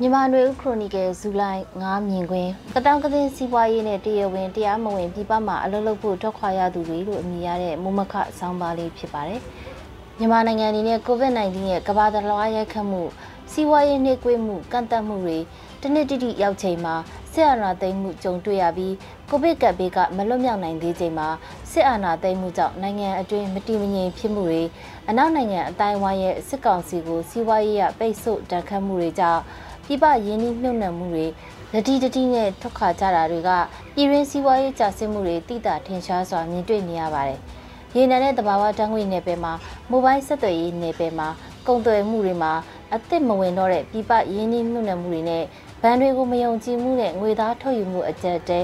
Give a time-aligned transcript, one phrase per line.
[0.00, 9.40] မြန်မာနွေဦးခရိုနီကယ်ဇူလိုင်9မြင်ကွင်းကတောင်ကသင်းစီးပွားရေးနဲ့တရဝင်းတရားမဝင်ပြည်ပမှာအလုပ်လုပ်ဖို့ထွက်ခွာရသူတွေလို့အမည်ရတဲ့မုံမခဆောင်းပါးလေးဖြစ်ပါတယ်။
[10.18, 13.02] မြန်မာနိုင်ငံအနေနဲ့ COVID-19 ရဲ့ကမ္ဘာတလွှားရိုက်ခတ်မှု
[13.52, 15.38] စီးပွားရေးနှိကွေးမှုကန့်သတ်မှုတွေ
[15.82, 16.94] တနစ်တိတိရောက်ချိန်မှာ
[17.32, 18.94] စစ်အာဏာသိမ်းမှုကြုံတွေ့ရပြီး
[19.28, 21.28] ကိုဗစ်ကပ်ဘေးကမလွတ်မြောက်နိုင်သေးချိန်မှာ
[21.72, 24.62] စစ်အာဏာသိမ်းမှုကြောင့်နိုင်ငံအတွင်းမတည်မငြိမ်ဖြစ်မှုတွေ
[25.08, 29.42] အနောက်နိုင်ငံအတိုင်းဝိုင်းရဲ့စစ်ကောင်စီကိုစီးပွားရေးရပိတ်ဆို့တန်ခတ်မှုတွေကြောင့်
[29.86, 31.26] ပြပရင်းနှီးမြှုပ်နှံမှုတွေ
[31.72, 33.50] လက်တီတတိနဲ့ထွက်ခွာကြတာတွေက
[33.94, 37.40] ပြည်ရင်းစီးပွားရေးကျဆင်းမှုတွေတိတာထင်ရှားစွာမြင်တွေ့နေရပါတယ်။
[37.96, 39.52] ရေနံနဲ့တဘာဝတန်းငွေနယ်ပယ်မှာ
[39.90, 41.28] မိုဘိုင်းဆက်သွယ်ရေးနယ်ပယ်မှာ
[41.66, 42.52] ကုန်သွယ်မှုတွေမှာ
[42.94, 45.44] အသစ်မဝင်တော့တဲ့ပြပရင်းနှီးမြှုပ်နှံမှုတွေနဲ့
[45.82, 48.60] ဘဏ်တွေကိုမယုံကြည်မှုနဲ့ငွေသားထုတ်ယူမှုအကြက်တဲ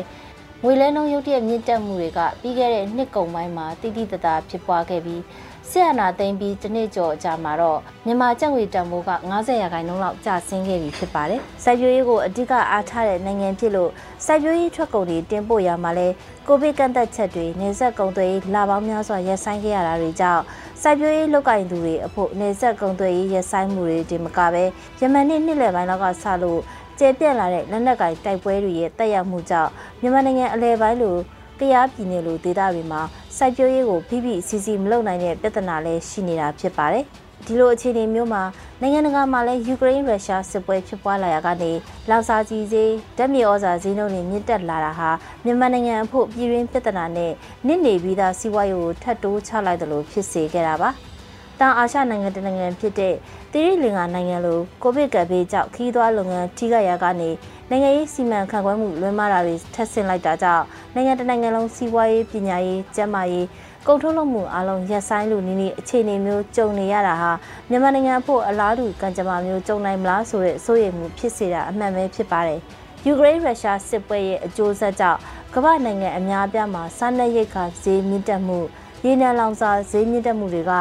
[0.65, 5.23] ငွေလဲနှုန်းရုတ်တရက်မြင့်တက်မှုတွေကပြီးခဲ့တဲ့နှစ်ကုန်ပိုင်းမှာတိတိတသားဖြစ်ပွားခဲ့ပြီး
[5.71, 13.91] ဆက်အနာသိမ်းပြီးတစ်နှစ်ကျော်ကြာမှာတော့မြန်မာကျပ်ငွေတန်ဖိုးက90ရာခိုင်နှုန်းလောက်ကျဆင်းခဲ့ပြီဖြစ်ပါတယ်။စိုက်ပျိုးရေးကိုအဓိကအားထားတဲ့နိုင်ငံဖြစ်လို့
[14.27, 16.09] စိုက်ပျိုးရေးထွက်ကုန်တွေတင်ပို့ရမှာလဲ
[16.49, 20.43] ကိုဗစ်ကန့်သက်ချက်တွေနေဆက်ကုန်သွယ်ရေးလာပေါင်းများစွာရပ်ဆိုင်းခဲ့ရတာတွေကြောင့်
[20.83, 24.65] စိုက်ပျိုးရေးလုပ်ကင်သူတွေအဖို့နေဆက်ကုန်သွယ်ရေးရပ်ဆိုင်းမှုတွေဒီမကပဲ
[25.01, 26.61] ယမန်နေ့နှစ်လယ်ပိုင်းလောက်ကစလို့
[26.99, 29.71] ကျေပြန့်လာတဲ့လက်နက်ကင်တိုက်ပွဲတွေရဲ့တက်ရောက်မှုကြောင့်
[30.01, 31.17] မြန်မာနိုင်ငံအလဲပိုင်းလို
[31.61, 33.01] တရားပြည်နယ်လိုဒေသတွေမှာ
[33.37, 37.05] စိုက်ပျိုးရေးကိုဖိဖိစီစီမလုပ်နိုင်တဲ့ပြဿနာလည်းရှိနေတာဖြစ်ပါတယ်။
[37.47, 38.43] ဒီလိုအခြေအနေမျိုးမှာ
[38.81, 41.73] နိုင်ငံတကာမှာလည်းယူကရိန်းရုရှားစစ်ပွဲဖြစ်ပွားလာရကနေ
[42.11, 45.11] လောက်စာကြီးစေးဓာတ်မြေဩဇာဈေးနှုန်းတွေမြင့်တက်လာတာဟာ
[45.45, 47.33] မြန်မာနိုင်ငံအဖို့ပြည်ရင်းပြဿနာနဲ့
[47.67, 50.91] နစ်နေပြီးသားစီးပွားရေးကိုထပ်တိုးချလိုက်တယ်လို့ဖြစ်စေခဲ့တာပါ။
[51.61, 53.15] တောင်အာရှနိုင်ငံတနိုင်ငံဖြစ်တဲ့
[53.53, 57.31] တိရိလင်္ကာနိုင်ငံလိုကိုဗစ်ကပ်ဘေးကြောင့်ခီးသွွားလုပ်ငန်းထိခိုက်ရာကနေ
[57.71, 63.47] နိုင်ငံရေးစီမံခန့်ခွဲမှုလွှဲမားတာတွေထပ်ဆင့်လိုက်တာကြောင့်နိုင်ငံတနိုင်ငံလုံးစီးပွားရေးပညာရေးကျန်းမာရေး
[63.89, 67.31] ကုန်ထုတ်လုပ်မှုအလုံးရပ်ဆိုင်းလို့နီးနီးအခြေအနေမျိုးကြုံနေရတာဟာ
[67.71, 72.61] မြန်မာနိုင်ငံဖို့အလားတူကံကြမ္မာမျိုးကြုံနိုင်မလားဆိုတဲ့စိုးရိမ်မှုဖြစ်စေတာအမှန်ပဲဖြစ်ပါတယ်။
[73.07, 75.19] ယူကရိန်းရုရှားစစ်ပွဲရဲ့အကျိုးဆက်ကြောင့်
[75.55, 78.59] ကမ္ဘာနိုင်ငံအများအပြားမှာစားနပ်ရိက္ခာဈေးမြင့်တက်မှု
[79.05, 80.73] ရေနံလောင်စာဈေးမြင့်တက်မှုတွေက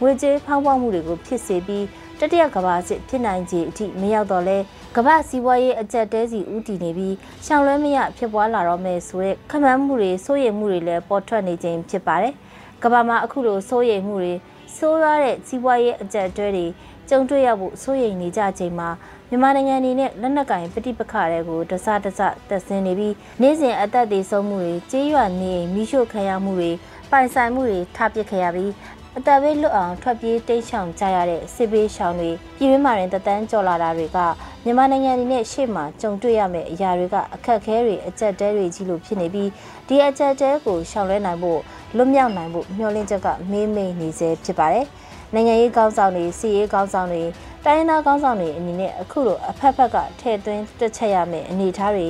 [0.00, 1.84] ငွေကြေးဖောင်းပွားမှုတွေကိုဖြစ်စေပြီး
[2.18, 4.58] တတိယကမ္ဘာစစ်ဖြစ်နိုင်ခြေအထိမရောက်တော့လဲ
[4.96, 7.14] ကမ္ဘာစီးပွားရေးအကျက်တဲစီဥတည်နေပြီး
[7.46, 12.34] ရှောင်လွှဲမရဖြစ်ပွားလာတော့မယ်ဆိုတဲ့ခမန်းမှုတွေစိုးရိမ်မှုတွေလည်းပေါ်ထွက်နေခြင်းဖြစ်ပါတယ်။
[12.82, 14.34] ကမ္ဘာမှာအခုလိုစိုးရိမ်မှုတွေ
[14.76, 16.66] ဆိုးရတဲ့စီးပွားရေးအကျက်တဲတွေ
[17.08, 18.88] ကြုံတွေ့ရဖို့စိုးရိမ်နေကြချိန်မှာ
[19.28, 26.70] မြန်မာနိုင်ငံအနေနဲ့လက်နက်ကင်ပဋိပက္ခတွေကိုတစတစတက်ဆင်းနေပြီးနေ့စဉ်အသက်တွေဆုံးမှုတွေကြေးရွာနေမိရှို့ခံရမှုတွေ
[27.10, 28.72] ပိုင်ဆိုင်မှုတွေထားပစ်ခဲ့ရပြီး
[29.18, 34.18] အသက်ဘေးလွတ်အောင်ထွက်ပြေးတိတ်ချောင်ကြရတဲ့စစ်ဘေးရှောင်တွေပြည်တွင်းမှာရင်တသန်းကြော်လာတာတွေက
[34.64, 39.50] မြန်မာနိုင်ငံအနေနဲ့ရှေ့မှာကြုံတွေ့ရမယ့်အရာတွေကအခက်အခဲတွေအကျက်တဲတွေကြီးလို့ဖြစ်နေပြီး
[39.88, 41.60] ဒီအကျက်တဲကိုရှောင်လွှဲနိုင်ဖို့
[41.96, 44.86] လွတ်မြောက်နိုင်ဖို့မျှော်လင့်ချက်ကမေးမိန်နေစေဖြစ်ပါတယ်။
[45.34, 47.22] နိုင်ငံရေးကောင်းဆောင်တွေစီရေးကောင်းဆောင်တွေ
[47.64, 52.08] တိုင်းသားကောင်းဆောင်တွေအနေနဲ့အခုလိုအဖက်ဖက်ကထည့်သွင်းတက်ချက်ရမယ့်အနေအထားတွေ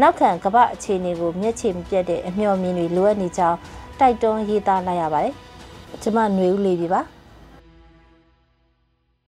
[0.00, 3.58] နောက်ခံကပ္ပအခြေအနေကိုမျက်ခြေမပြတ်တဲ့အမျှော်မြင်တွေလိုအပ်နေကြောင်း
[4.00, 5.34] တိုက်တွန်းရေးသားလိုက်ရပါတယ်။
[6.02, 7.02] ကျမຫນွေဦးလေးပြပါ။